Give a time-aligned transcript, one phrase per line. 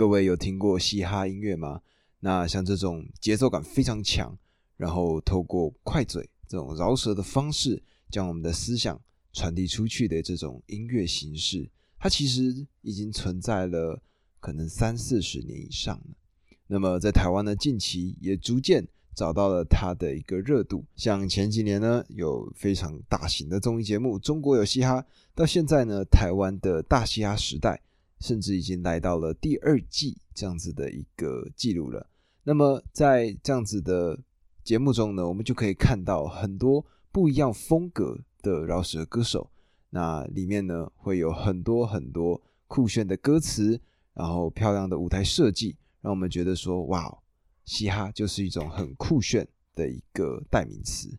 [0.00, 1.82] 各位有听过嘻哈音乐吗？
[2.20, 4.34] 那像这种节奏感非常强，
[4.78, 8.98] 然后透过快嘴这种饶舌的方式，将我们的思想
[9.34, 11.68] 传递出去的这种音乐形式，
[11.98, 14.02] 它其实已经存在了
[14.40, 16.16] 可能三四十年以上了。
[16.66, 20.82] 那么在台湾呢，近期也逐渐找到了它的一个热度。
[20.96, 25.02] 像前几年呢，有非常大型的综艺节目《中国有嘻哈》，
[25.34, 27.82] 到现在呢，台湾的大嘻哈时代。
[28.20, 32.08] 甚至已经来到了第二季这样子的一个记录了。
[32.44, 34.18] 那么在这样子的
[34.62, 39.50] 节目中呢，我们就可以看到很多不一样风格的饶舌歌手。
[39.90, 43.80] 那里面呢会有很多很多酷炫的歌词，
[44.14, 47.18] 然后漂亮的舞台设计，让我们觉得说，哇，
[47.64, 51.10] 嘻哈就是一种很酷炫的一个代名词。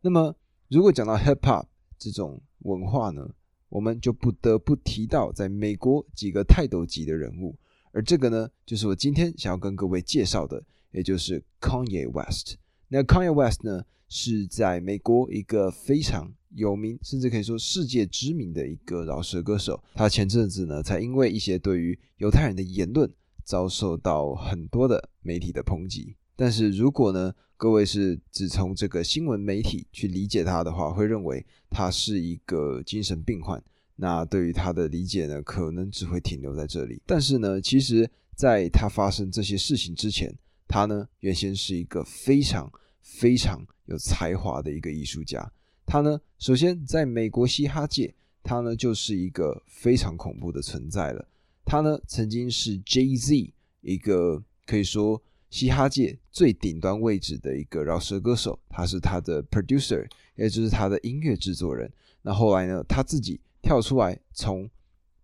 [0.00, 0.34] 那么
[0.68, 1.66] 如果讲到 hip hop
[1.98, 3.28] 这种文化呢？
[3.76, 7.54] 我们就不得不提到在美国几个泰斗级的人物，
[7.92, 12.56] 而这个呢，就是我今天想要跟各位介绍的，也就是 Kanye West。
[12.88, 19.84] 那 Kanye West 呢，是在美国一个非常有名，甚至可以说世界知名的一个饶舌歌手。
[19.94, 23.12] 他前阵子呢，才因为一些对于犹太人的言论，
[23.44, 26.16] 遭受到很多的媒体的抨击。
[26.36, 33.62] 但是如果呢，各位是只从这个新闻媒体去理解他的话，会认为他是一个精神病患。
[33.96, 37.00] 那对于他的理解呢，可能只会停留在这里。
[37.06, 40.30] 但是呢，其实在他发生这些事情之前，
[40.68, 42.70] 他呢原先是一个非常
[43.00, 45.50] 非常有才华的一个艺术家。
[45.86, 51.26] 他呢，首先在美国嘻哈界，他呢就是一个非常恐怖的存在了。
[51.64, 55.22] 他呢曾经是 Jay Z 一个可以说。
[55.48, 61.90] 嘻哈界最顶端位置的一个饶舌歌手，他是他的 producer，也就是他的音乐制作人。
[62.22, 64.68] 那后来呢，他自己跳出来，从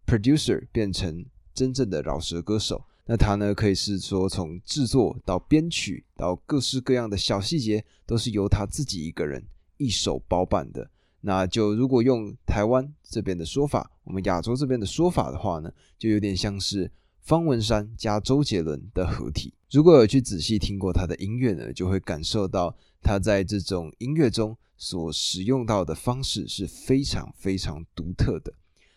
[0.07, 2.85] producer 变成真正的饶舌歌手。
[3.05, 9.45] 那他呢，可以是说从制作到编曲到各式各样的小细节，都是由他自己一个人
[9.77, 10.89] 一手包办的。
[11.21, 16.91] 那就如果用台湾这边的说法，我们亚洲这边的说法的话呢，就有点像是。
[17.23, 28.53] 方文山加周杰伦的合体，如果有去仔细听过他的音乐呢，就会感受到他在这种音乐中所使用到的方式是非常非常独特的。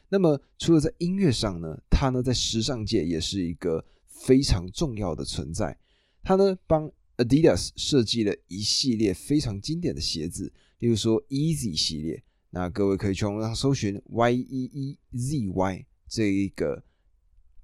[0.09, 5.77] 那么，除了在音乐上呢，他呢在时尚界也是一个非常重要的存在。
[6.23, 12.23] 他呢帮 Adidas 设计了一系列非常经典的鞋子，例如说 Easy 系列。
[12.49, 16.83] 那各位可以去网上搜寻 Y E E Z Y 这一个。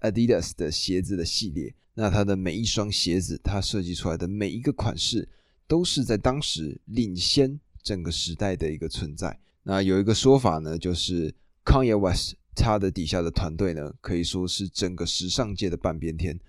[0.02, 5.30] Adidas 的鞋子的系列，那它的每一双鞋子，它设计出来的每一个款式，
[5.68, 9.40] 都是在当时领先整个时代的一个存在。
[9.64, 16.40] 那有一个说法呢，就是 Kanye West 他的底下的团队呢，可以说是整个时尚界的半边天。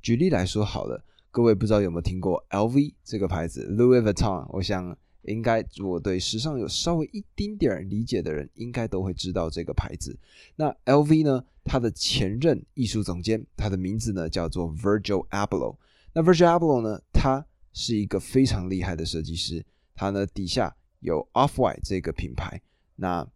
[0.00, 4.96] 举例来说好了，各位不知道有没有听过 LV 这个牌子，Louis Vuitton，我想。
[5.24, 10.18] 应该，我对时尚有稍微一丁点儿理解的人，应该都会知道这个牌子。
[10.56, 11.44] 那 LV 呢？
[11.64, 15.76] 他的前任艺术总监，他的名字呢叫做 Virgil Abloh。
[16.12, 19.64] 那 Virgil Abloh 呢，他是一个非常厉害的设计师。
[19.94, 22.60] 他呢底下有 Off-White 这个品牌。
[22.96, 23.26] 那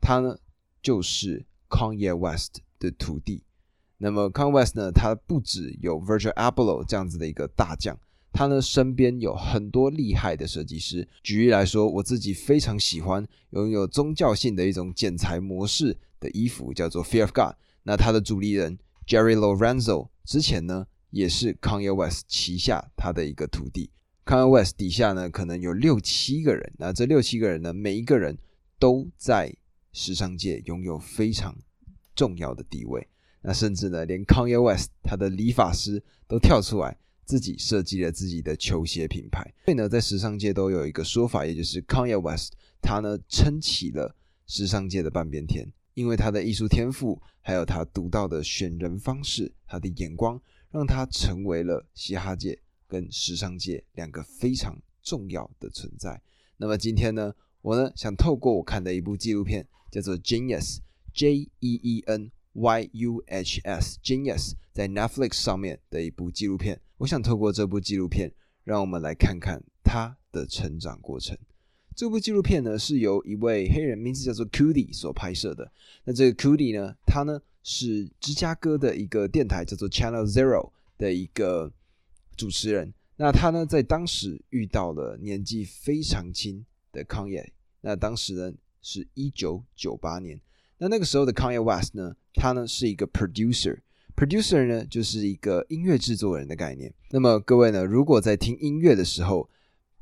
[0.00, 0.36] 他呢
[0.82, 3.42] 就是 Kanye West 的徒弟。
[3.98, 7.98] 那么 Kanye West 呢，他不止有 Virgil Abloh 这样子的一个大将。
[8.32, 11.06] 他呢身边有很多厉害的设计师。
[11.22, 17.54] 举例来说，我自己非常喜欢拥有宗教性的一种剪裁模式的衣服，叫做 Fear of God。
[17.84, 23.90] 那他的主力人 Jerry Lorenzo 之前呢也是 Kanye West 旗下他的一个徒弟。
[24.26, 26.72] Kanye West 底下呢可能有六七个人。
[26.78, 28.36] 那这六七个人呢，每一个人
[28.78, 29.54] 都在
[29.92, 31.56] 时尚界拥有非常
[32.16, 33.06] 重要的地位。
[33.42, 36.98] 那甚至呢，连 Kanye West 他的理发师都跳出来。
[37.26, 42.52] 自己设计了自己的球鞋品牌，所以呢，在时尚界都有一个说法，也就是 Kanye West，
[42.82, 44.14] 他呢撑起了
[44.46, 50.40] 时尚界的半边天，因为他的艺术天赋，还有他独到的选人方式，他的眼光，
[50.70, 56.20] 让他成为了嘻哈界跟时尚界两个非常重要的存在。
[56.58, 62.30] 那么今天呢，我呢想透过我看的一部纪录片，叫做 Genius，J E E N。
[62.56, 68.32] Y U H S Genius 在 Netflix 上面的一部纪录片，我想透过这部纪录片，
[68.62, 71.36] 让我们来看看他的成长过程。
[71.94, 75.70] 这部纪录片呢是由一位黑人，名字叫做 Cudi 所拍摄的。
[76.04, 81.72] 那这个 Cudi 呢，他呢是芝加哥的一个电台叫做 Channel Zero 的一个
[82.36, 82.92] 主持人。
[83.16, 87.46] 那他呢在当时遇到了年纪非常轻的 Kanye。
[87.80, 88.52] 那当时呢
[88.82, 90.40] 是一九九八年。
[90.78, 92.16] 那那个时候的 Kanye West 呢？
[92.34, 96.92] 他呢是一个 producer，producer 呢就是一个音乐制作人的概念。
[97.10, 99.48] 那么各位呢，如果在听音乐的时候，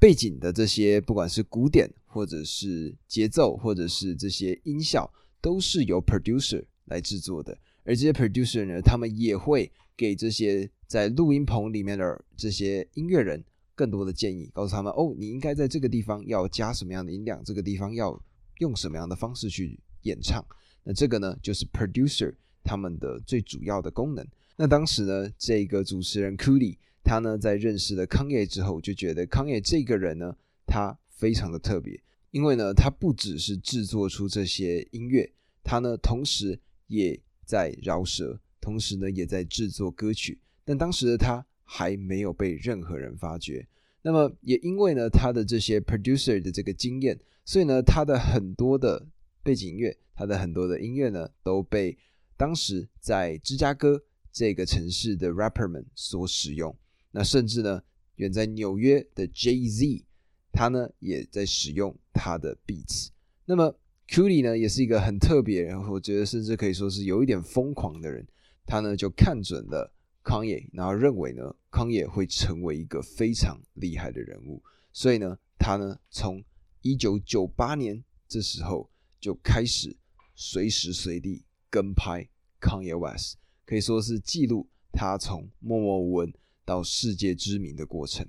[0.03, 5.09] 背景的这些不管是鼓点，或者是节奏，或者是这些音效，
[5.41, 7.57] 都是由 producer 来制作的。
[7.85, 13.45] 而这些 producer 呢，他们也会给这些在录音棚里面的这些音乐人
[13.77, 18.21] 更多的建议，告诉他们哦，你应该在这个地方要加什么样的音量，这个地方要
[18.59, 20.45] 用什么样的方式去演唱。
[20.83, 22.35] 那这个呢，就是 producer
[22.65, 24.27] 他们的最主要的功能。
[24.57, 32.01] 那当时呢，这个主持人 Cooly 他呢在认识了康业之后，就觉得康业这个人呢，他非常的特别，
[32.31, 35.31] 因为呢，他不只是制作出这些音乐，
[35.63, 40.39] 他呢同时也在饶舌，同时呢也在制作歌曲。
[40.65, 43.67] 但当时的他还没有被任何人发掘。
[44.03, 49.07] 那么也因为呢他的这些 producer 的这个经验，所以呢他的很多的
[49.43, 51.97] 背景音乐，他的很多的音乐呢都被
[52.37, 54.03] 当时在芝加哥
[54.33, 56.75] 这个城市的 rapper 们所使用。
[57.13, 57.83] 那甚至呢，
[58.17, 60.05] 远在纽约的 Jay Z，
[60.51, 63.09] 他呢也在使用他的 beats。
[63.45, 63.79] 那么
[64.09, 68.27] Cudi 呢，也是一个很特别，我觉得甚至可以说是有一点疯狂的人。
[68.65, 69.93] 他呢就看准了
[70.23, 74.63] 康也，然后认为呢康也会成为一个非常厉害的人物，
[74.93, 76.43] 所以呢他呢从
[76.81, 78.89] 一九九八年这时候
[79.21, 79.97] 就开始
[80.35, 82.29] 随时随地跟拍
[82.61, 83.37] 康也 West，
[83.67, 86.33] 可以说是记录他从默默无闻。
[86.65, 88.27] 到世界知名的过程，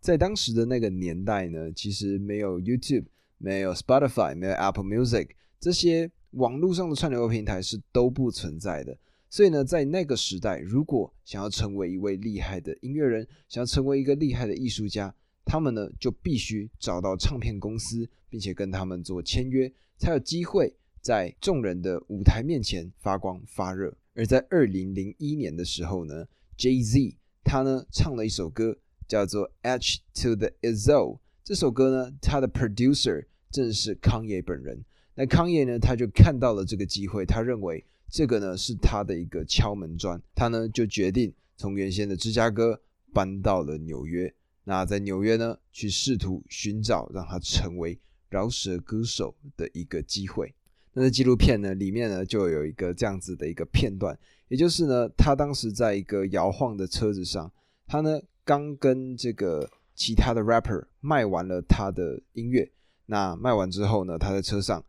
[0.00, 3.06] 在当时的那个年代呢，其实没有 YouTube，
[3.38, 5.30] 没有 Spotify，没有 Apple Music
[5.60, 8.96] 这些网络上的串流平台是都不存在的。
[9.28, 15.14] 所以呢，在那个时代，如果想要成为一位厉害的音乐人，想要成为一个厉害的艺术家，
[15.44, 23.94] 他们呢就必须找到唱片公司，并且跟他们做签约，才有机会在众人的舞台面前发光发热。
[24.14, 26.26] 而在二零零一年的时候呢
[26.56, 27.16] ，Jay Z。
[27.46, 28.76] 他呢唱了一首歌，
[29.06, 31.14] 叫做《H to the Izzo》。
[31.44, 34.84] 这首歌呢，他的 producer 正是康爷本人。
[35.14, 40.20] 那康爷呢，他就看到了这个机会，他认为这个呢是他的一个敲门砖。
[40.34, 42.82] 他呢就决定从原先的芝加哥
[43.14, 44.34] 搬到了纽约。
[44.64, 47.96] 那在纽约呢，去试图寻找让他成为
[48.28, 50.52] 饶舌歌手的一个机会。
[50.98, 54.18] 那纪录片呢里面呢，就有一个这样子的一个片段。
[54.48, 57.52] 也就是呢，他当时在一个摇晃的车子上，
[57.86, 62.70] 他呢刚跟这个其他的 rapper 卖完了他的音乐。
[63.06, 64.82] 那卖完之后呢，他在车上，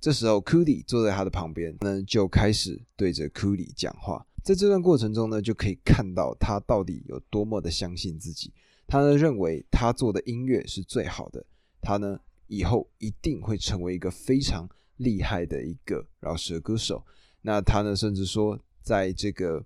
[0.00, 4.24] 这时候 Cudi 坐在他的旁边，呢就开始对着 Cudi 讲话。
[4.44, 8.52] 在这段过程中呢，就可以看到他到底有多么的相信自己。
[8.86, 11.44] 他呢认为他做的音乐是最好的，
[11.80, 14.68] 他呢以后一定会成为一个非常
[15.02, 17.04] 厉害的一个饶舌歌手。
[17.42, 18.58] 那他呢甚至说。
[18.84, 19.64] 在这个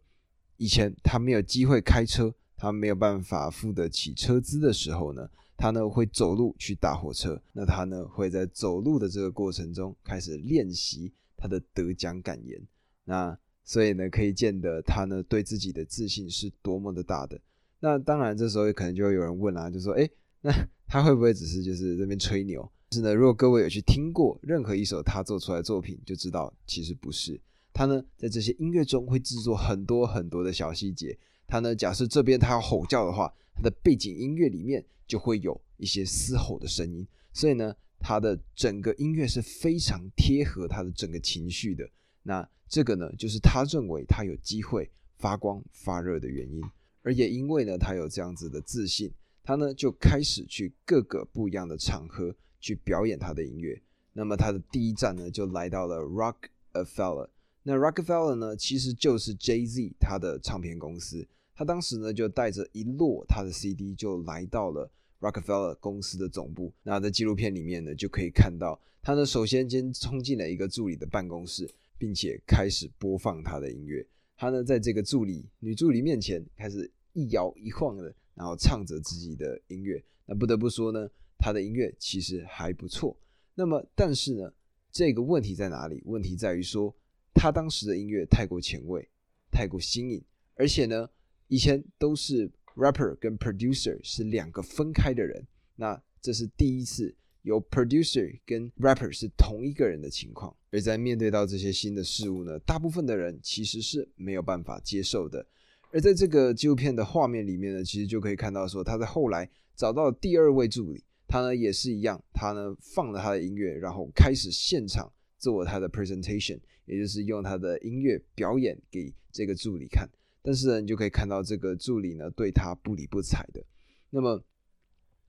[0.58, 7.40] 以前，他没有机会开车，他没有办法付得起车资的时候呢，他呢会走路去搭火车。
[7.54, 12.60] 那他呢会在走路的这个过程中开始练习他的得奖感言。
[13.04, 13.34] 那
[13.64, 17.40] 所以呢，可以见得他呢对自己的自信是多么的大的。
[17.80, 20.06] 那当然，这时候可能就会有人问啊，就说：哎，
[20.42, 20.52] 那
[20.86, 22.70] 他会不会只是就是这边吹牛？
[22.92, 27.40] 是呢，如果各位有去听过任何一首他做出来的作品，就知道其实不是。
[27.72, 31.18] 他呢，在这些音乐中会制作很多很多的小细节。
[31.46, 37.06] 他呢，假设这边他要吼叫的话，他的背景音乐里面就会有一些嘶吼的声音。
[37.32, 41.88] 所以呢，他的整个音乐是非常贴合他的整个情绪的。
[42.22, 46.62] 那这个呢，就是他认为他有机会发光发热的原因。
[47.02, 53.80] 而也因为呢，他有这样子的自信，他呢就开始去各个不一样的场合去表演他的音乐。
[54.12, 57.28] 那么他的第一站呢，就来到了 Rockefeller。
[57.62, 61.26] 那 Rockefeller 呢，其实就是 Jay Z 他的唱片公司。
[61.54, 66.72] 他当时呢，就带着一摞他的 CD 就来到了 Rockefeller 公司的总部。
[66.82, 74.06] 那在纪录片里面呢，就可以看到他呢，首先先冲进了一个助理的办公室，并且开始播放他的音乐。
[74.36, 80.02] 他呢，在这个助理女助理面前开始一摇一晃的，然后唱着自己的音乐。
[80.26, 81.08] 那不得不说呢，
[81.38, 83.16] 他的音乐其实还不错。
[83.54, 84.52] 那么，但是呢，
[84.90, 86.02] 这个问题在哪里？
[86.04, 86.94] 问题在于说。
[87.38, 89.06] 他当时的音乐太过前卫，
[89.52, 90.24] 太过新颖，
[90.54, 91.06] 而且呢，
[91.48, 100.56] 以前都是 rapper 跟 producer 是两个分开的人，那这是第一次有 producer 跟 rapper 是同一个人的情况。
[100.70, 105.46] 而在面对到这些新的事物呢，大部分的人其实是没有办法接受的。
[105.92, 115.12] 而在这个纪录片的画面里面呢，其实就可以看到说，他在后来找到第二位助理，他呢也是一样，他呢放了他的音乐，然后开始现场。
[115.38, 120.08] 做他的 presentation，也就是用他的音乐表演给这个助理看。
[120.42, 123.62] 但是呢，你就可以看到这个助理呢对他不理不睬的。
[124.08, 124.42] 那么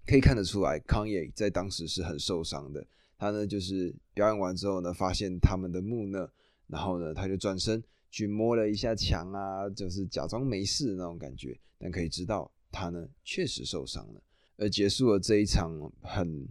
[0.08, 2.88] 可以看得出来，康也在当时是很受伤的。
[3.18, 6.28] 他呢就是表演完之后呢，发现他们的木讷，
[6.68, 11.60] 然后呢他就转身去摸了一下墙啊，就是假装没事那种感觉。
[11.78, 14.24] 但可以知道，他呢确实受伤了，
[14.58, 16.48] 而结束了这一场很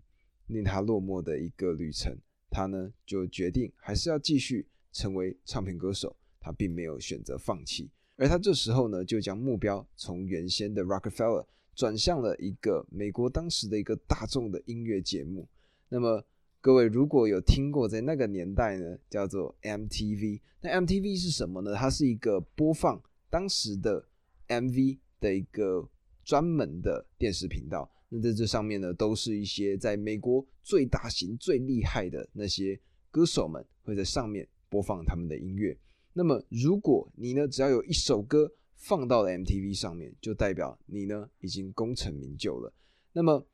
[0.47, 2.17] 令他落寞的一个旅程。
[2.49, 7.91] 他呢就决定还是要继续成为唱片歌手，他并没有选择放弃。
[8.17, 11.45] 而他这时候呢，就将目标从原先的 Rockefeller
[11.75, 15.47] 转向了一个美国当时的一个大众的音乐节目。
[15.91, 16.25] 那么
[16.63, 20.41] 各位如果有听过，在那个年代呢，叫做 MTV。
[20.63, 21.75] 那 MTV 是什么呢？
[21.75, 24.09] 它是一个播放当时的
[24.49, 25.87] MV 的一个
[26.25, 27.91] 专门的电视频道。
[28.09, 32.79] 那在这上面呢，都是一些在美国最大型、最厉害的那些
[33.11, 35.77] 歌手们会在上面播放他们的音乐。
[36.13, 42.73] 那么，如果你呢，只要有一首歌放到了 MTV 上面，就代表你呢已经功成名就了。
[43.13, 43.47] 那么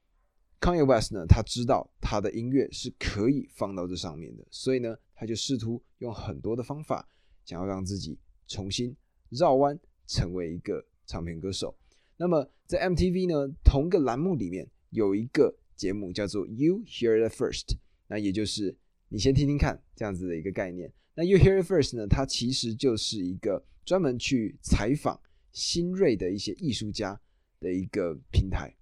[0.60, 7.08] ，Kanye West 呢，他知道他的音乐是可以放到这上面的，所以呢，他就试图用很多的方法，
[7.44, 8.94] 想要让自己重新
[9.30, 11.74] 绕弯，成为一个唱片歌手。
[12.16, 17.76] 那么，在 MTV 呢，同个栏目里面有一个节目叫做 You Hear It First，
[18.06, 18.76] 那也就是
[19.08, 20.92] 你先听听看这样子的一个概念。
[21.14, 22.06] 那 You Hear It First 呢？
[22.06, 27.20] 它其实就是一个专门去采访新锐的一些艺术家
[27.60, 28.74] 的一个平台。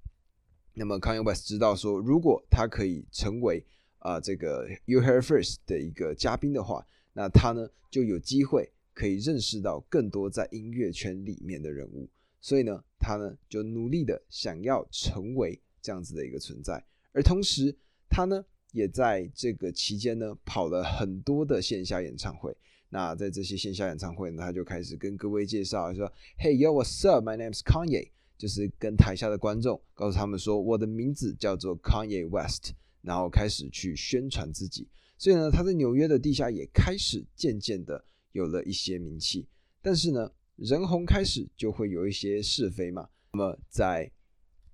[0.75, 3.65] 那么 Kanye West 知道说，如果他可以成为
[3.99, 12.09] 啊这个 You Hear It First 的一个嘉宾的话，那他呢就有机会可以认识到更多在音乐圈里面的人物。
[12.41, 17.75] 所以呢，他呢就努力的想要成为这样子的一个存在，而同时
[18.09, 18.45] 他呢。
[18.73, 22.57] 也在这个期间呢，跑了很多的线下演唱会。
[22.89, 26.07] 那在这些线下演唱会呢，他就开始跟各位介绍说
[26.39, 27.25] ：“Hey yo, what's up?
[27.29, 34.87] My name is Kanye。”就是跟台下的观众告诉他们说：“我的名字叫做 Kanye West。”然后开始去宣传自己。
[35.19, 39.49] 所以呢，他在纽约的地下也开始渐渐的有了一些名气。
[39.83, 40.31] 但是呢，
[40.61, 43.09] 人红开始就会有一些是非嘛。
[43.33, 44.11] 那么在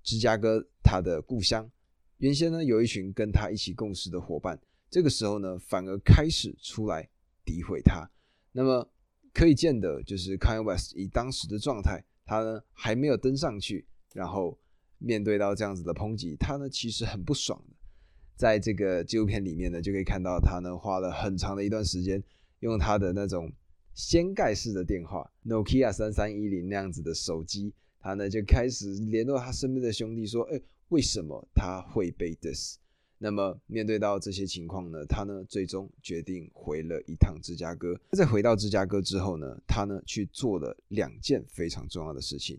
[0.03, 1.69] 芝加哥，他的故乡。
[2.17, 7.07] 原先呢，有一群跟他一起共事的伙伴，这个时候呢，反而开始出来
[7.45, 8.05] 诋毁他。
[8.51, 8.85] 那么
[9.33, 14.59] 可以见的，就是 Kanye West 以当时的状态，他呢还没有登上去，然后
[14.97, 17.75] 面对到这样子的抨击，他呢其实很不爽的。
[18.35, 22.21] 在这个纪录片里面呢，就可以看到他呢花了很长的一段时间，
[22.59, 23.49] 用他的那种
[23.97, 32.75] 掀盖式的电话，Nokia 三三一零那样子的手机，他呢就开始联络他身边的兄弟说：“哎。”为什么他会被 dis？
[33.17, 35.03] 那么面对到这些情况呢？
[35.05, 37.99] 他呢最终决定回了一趟芝加哥。
[38.13, 42.57] 在回到芝加哥之后呢，他呢去做了两件非常重要的事情。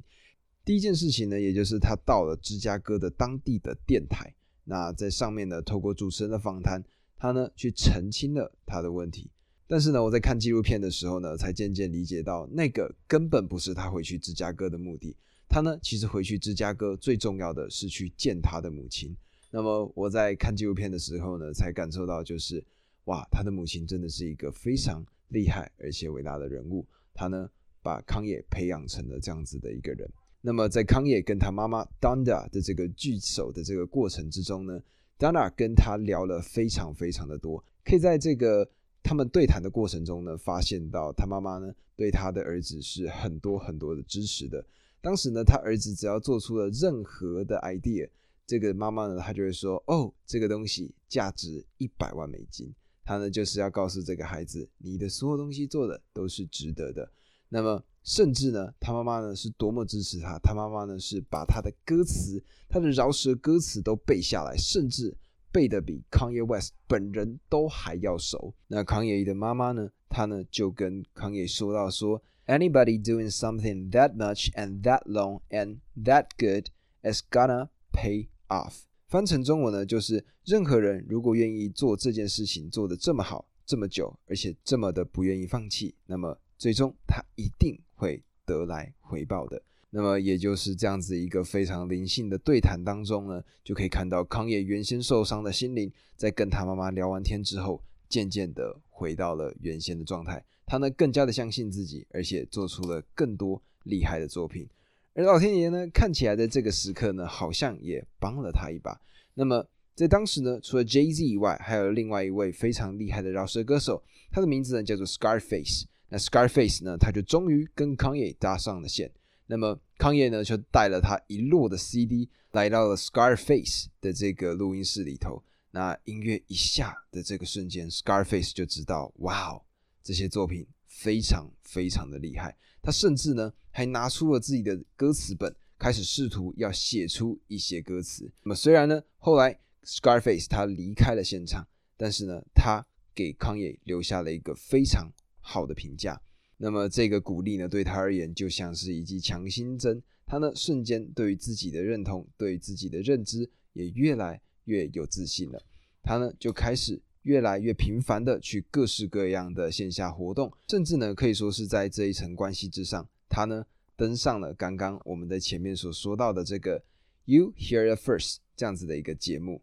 [0.62, 4.30] 第一件事情呢，也就是他到了芝加哥的当地的电台。
[4.64, 6.85] 那在上面呢，透过主持人的访谈，
[7.16, 9.30] 他呢去澄清了他的问题。
[9.70, 15.14] 但是呢，我在看纪录片的时候呢，才渐渐理解到，那个根本不是他回去芝加哥的目的。
[15.46, 19.14] 他呢，其实回去芝加哥最重要的是去见他的母亲。
[19.50, 22.64] 那么我在看纪录片的时候呢，才感受到就是，
[23.04, 26.87] 哇，他的母亲真的是一个非常厉害而且伟大的人物。
[27.12, 27.48] 他呢，
[27.82, 30.08] 把康也培养成了这样子的一个人。
[30.40, 34.80] 那么在康也跟他妈妈 Donda 的这个聚首的这个过程之中呢
[35.18, 37.62] ，Donda 跟他聊了非常非常的多。
[37.84, 38.68] 可以在这个
[39.08, 44.62] 他们对谈的过程中呢，发现到他妈妈呢对他的儿子是很多很多的支持的。
[45.00, 48.06] 当时呢，他儿子只要做出了任何的 idea，
[48.46, 52.70] 这个妈妈呢，她就会说：“哦，这个东西价值一百万美金。”
[53.02, 57.10] 他呢，就是要告诉这个孩子，你的所有东西做的都是值得的。
[57.48, 65.16] 那么，甚至呢，他妈妈呢是多么支持他，他妈妈呢是把他的歌词，他的饶舌歌词都背下来，甚至
[65.52, 68.54] 背的比 Kanye West 本人都还要熟。
[68.66, 72.22] 那康也的妈妈呢，她呢就跟康也说到说。
[72.46, 76.68] Anybody doing something that much and that long and that good
[77.02, 78.84] is gonna pay off。
[79.06, 89.62] 翻成中文呢，就是任何人如果愿意做这件事情做得这么好、这么久，而且这么的不愿意放弃，那么最终他一定会得来回报的。
[89.90, 100.45] 那么也就是这样子一个非常灵性的对谈当中呢，就可以看到康也原先受伤的心灵，在跟他妈妈聊完天之后，渐渐的回到了原先的状态。
[100.66, 104.68] 他呢更加的相信自己，而且做出了更多厉害的作品。
[105.14, 109.00] 而老天爷呢，看起来在这个时刻呢，好像也帮了他一把。
[109.33, 115.85] 那么在当时呢，除了 Jay Z 以外，还有另外一位非常厉害的饶舌歌手，他的名字呢叫做 Scarface。
[116.11, 119.11] 那 Scarface 呢，他就终于跟康也搭上了线。
[119.50, 125.42] 那么 Kanye 呢，就带了他一摞的 CD 来到了 Scarface 的这个录音室里头。
[125.70, 129.62] 那音乐一下的这个瞬间，Scarface 就知道，哇哦，
[130.02, 132.56] 这些作品非常非常的厉害。
[132.82, 138.30] 他甚至呢，还拿出了自己的歌词本，开始试图要写出一些歌词。
[138.42, 146.20] 那么虽然呢，后来 Scarface 他离开了现场，但是呢，他给 Kanye 留下了一个非常好的评价。
[146.58, 150.02] 那么这个鼓励呢，对他而言就像是一剂强心针。
[150.26, 155.62] 他呢，瞬间对于自己的认同、对自己的认知也越来越有自信了。
[156.02, 163.64] 他呢，就开始越来越频繁的去各式各样的线下活动，甚至呢，可以说是在这一层关系之上，他呢
[163.96, 166.82] 登上了刚刚我们在前面所说到的这个
[167.24, 169.62] You Hear It First 这样子的一个节目。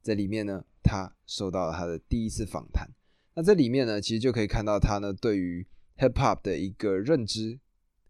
[0.00, 2.88] 在里面呢，他受到了他的第一次访谈。
[3.34, 5.66] 那这里面呢，其实就可以看到他呢对于
[5.98, 7.58] hip hop 的一个认知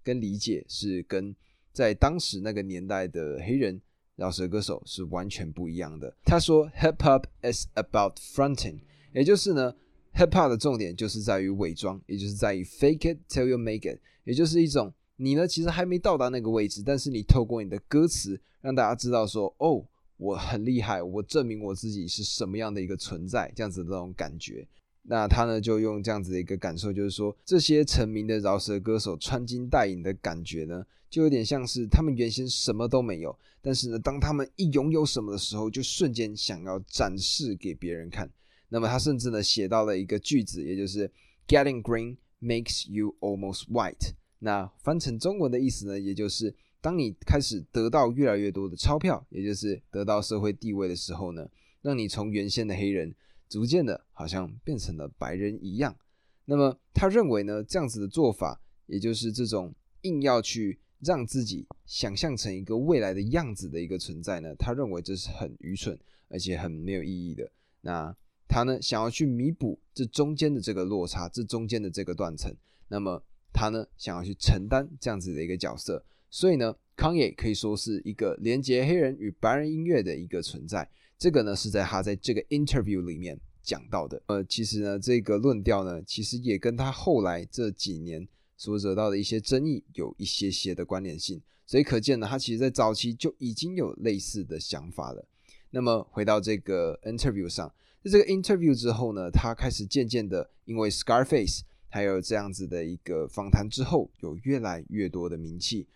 [0.03, 1.35] 跟理解，是跟
[1.73, 3.81] 在当时那个年代的黑人
[4.17, 6.17] 饶舌歌手是完全不一样的。
[6.25, 8.81] 他说，hip hop is about fronting，
[9.13, 9.75] 也就是呢
[10.15, 19.87] ，hip hop 的重点就是在于伪装，也就是在于 fake it till you make it，也就是一种你呢其实还没到达那个位置，但是你透过你的歌词让大家知道说，哦。
[20.19, 24.67] 我很厉害，我证明我自己是什么样的一个存在，这样子的那种感觉。
[25.09, 38.31] 那他呢，就用这样子的一个感受，就是说，这些成名的饶舌歌手穿金戴银的感觉呢，就有点像是他们原先什么都没有，但是呢，当他们一拥有什么的时候，就瞬间想要展示给别人看。
[38.69, 41.11] 那么他甚至呢，写到了一个句子，也就是
[41.47, 44.15] “Getting green makes you almost white”。
[44.41, 46.55] 那翻成中文的意思呢，也就是。
[46.79, 51.45] 当你开始得到越来越多的钞票，也就是得到社会地位的时候呢，
[51.83, 53.13] 让你从原先的黑人
[53.49, 55.97] 逐渐的，好像变成了白人一样。
[56.45, 67.51] 那么他认为呢，这样子的做法，也就是这种硬要去让自己想象成一个未来的样子的一个存在呢，他认为这是很愚蠢而且很没有意义的。
[67.81, 68.15] 那
[68.49, 72.55] 他呢，想要去弥补这中间的这个落差，这中间的这个断层，
[72.89, 76.05] 那么他呢，想要去承担这样子的一个角色。
[76.31, 80.89] 所以呢，康也可以说是一个连接黑人与白人音乐的一个存在。
[81.19, 84.23] 这个呢是在他在这个 interview 里面讲到的。
[84.27, 88.27] 呃，其实呢，这个论调呢，其实也跟他后来这几年
[88.57, 91.41] 所惹到的一些争议有一些些的关联性。
[91.67, 95.27] 所以可见呢，他其实在早期就已经有类似的想法了。
[95.71, 97.75] 那么回到这个 interview 上，
[98.05, 105.89] 在这个 interview 之后呢，他开始渐渐的因为 Scarface 还有这样子的一个访谈之后，有越来越多的名气。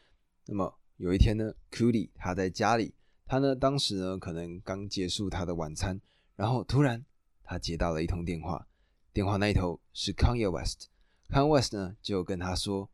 [0.46, 2.92] 那么有一天呢 c u d y 他在家里，
[3.30, 6.00] 他呢当时呢可能刚结束他的晚餐，
[6.34, 7.04] 然后突然
[7.44, 8.66] 他接到了一通电话，
[9.12, 12.90] 电话那一头是 Kanye West，Kanye West 呢就跟他说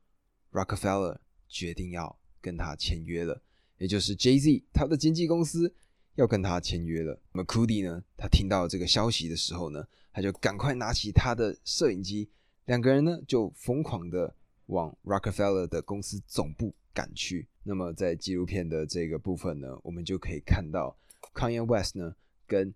[0.52, 1.16] ，Rockefeller
[1.48, 3.40] 决定要跟他签约了，
[3.78, 5.74] 也就是 Jay Z 他的经纪公司
[6.16, 7.18] 要跟他签约了。
[7.32, 12.28] 那么 Cudi 呢，他听到这个消息的时候呢，他就赶快拿起他的摄影机，
[12.66, 14.34] 两个人呢就疯狂的
[14.66, 16.74] 往 Rockefeller 的公司总部。
[16.92, 20.96] 赶去，那么在纪录片的这个部分呢，我们就可以看到
[21.34, 22.14] Kanye West 呢
[22.46, 22.72] 跟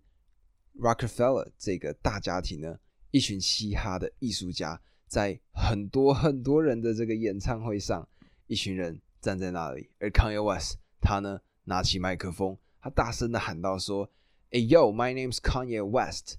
[0.77, 2.77] Rockefeller 这个大家庭呢，
[3.11, 8.05] 一群嘻哈的艺术家，在很多很多人的这个演唱会上，
[8.47, 14.09] 一群人站在那里，而 Kanye West 他呢拿起麦克风，他大声的喊道说
[14.51, 16.35] ：“哎，Yo, my name's Kanye West，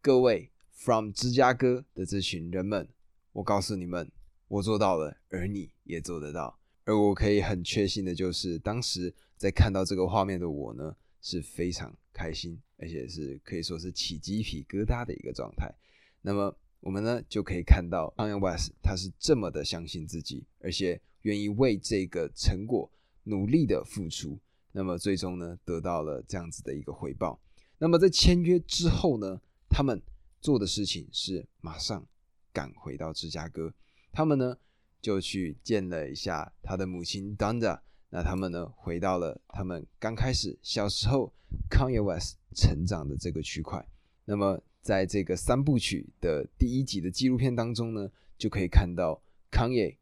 [0.00, 2.88] 各位 from 芝加哥的这群人们，
[3.32, 4.12] 我告诉你们，
[4.46, 15.74] 我做到了，而你也做得到。”而我可以很确信的就是，当时在看到这个画面的我呢，是非常开心，而且是可以说是起鸡皮疙瘩的一个状态。
[16.20, 22.90] 那么我们呢，就可以看到 Kanye West 他是这么的相信自己，而且愿意为这个成果
[23.22, 24.38] 努力的付出。
[24.72, 27.40] 那么最终呢，得到了这样子的一个回报。
[27.78, 30.02] 那么在签约之后呢，他们
[30.42, 32.06] 做的事情是马上
[32.52, 33.72] 赶回到芝加哥，
[34.12, 34.58] 他们呢。
[35.04, 41.30] 就去见了一下他的母亲 Donda，那他们呢回到了他们刚开始小时候
[41.70, 43.86] Kanye West 成长的这个区块。
[44.24, 49.20] 那么在这个三部曲的第一集的纪录片当中呢，就可以看到
[49.52, 49.96] Kanye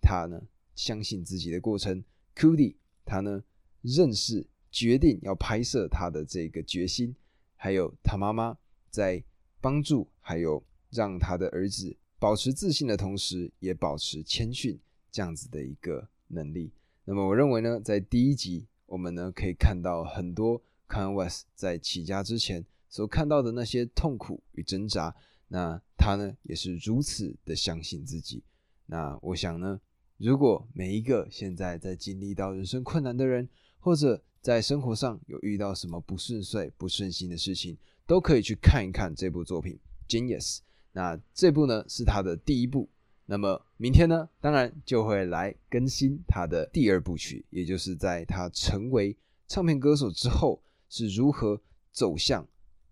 [0.00, 0.42] 他呢
[0.74, 2.02] 相信自己的过程
[2.34, 3.44] c u d y 他呢
[3.82, 7.14] 认识决定要拍摄他的这个决心，
[7.54, 8.58] 还有他妈妈
[8.90, 9.22] 在
[9.60, 11.96] 帮助，还有让他的儿子。
[12.18, 14.78] 保持自信的同时，也保持谦逊，
[15.10, 16.72] 这样子的一个能力。
[17.04, 25.14] 那么，我认为呢，在第一集，我们呢可以看到很多康 West 在起家之前所看到的那些痛苦与挣扎，
[25.48, 28.42] 那他呢也是如此的相信自己。
[28.86, 29.80] 那我想呢，
[30.16, 39.78] 如果每一个现在在经历到人生困难的人，或者在生活上有遇到什么不顺遂、不顺心的事情，都可以去看一看这部作品
[40.10, 40.56] 《Genius》。
[40.98, 42.88] 那这部呢是他的第一部。
[43.24, 51.60] 那么明天呢，当然就会来更新他的第二部曲，也就是在他成为唱片歌手之后是如何
[51.92, 52.44] 走向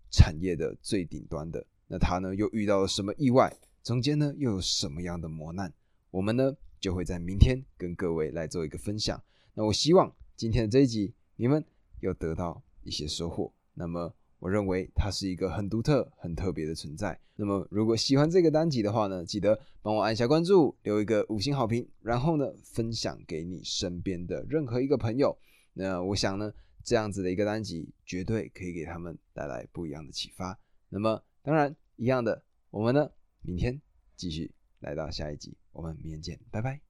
[0.09, 1.65] 产业的最顶端的。
[1.87, 3.53] 那他呢又遇到了什么意外？
[3.83, 5.73] 中间呢又有什么样的磨难？
[6.09, 9.21] 我们呢就会在明天跟各位来做一个分享。
[9.53, 11.61] 那我希望今天的这一集你们
[11.99, 13.51] 又得到一些收获。
[13.73, 14.13] 那么。
[14.39, 17.19] 我认为它是一个很独特、很特别的存在。
[17.35, 25.37] 那么，如果喜欢这个单集的话呢，记得帮我按下关注，留一个五星好评，然后呢，分享给你身边的任何一个朋友。
[25.73, 26.51] 那我想呢，
[26.83, 30.59] 这样子的一个单集绝对可以给他们带来不一样的启发。
[30.89, 33.09] 那么，当然一样的，我们呢，
[33.41, 33.79] 明天
[34.15, 36.81] 继续来到下一集，我们明天见，拜拜。